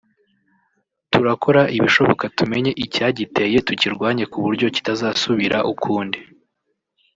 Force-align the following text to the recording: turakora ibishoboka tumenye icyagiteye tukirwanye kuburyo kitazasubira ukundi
turakora 1.11 1.61
ibishoboka 1.77 2.25
tumenye 2.37 2.71
icyagiteye 2.83 3.57
tukirwanye 3.67 4.23
kuburyo 4.31 4.67
kitazasubira 4.75 5.57
ukundi 5.73 6.19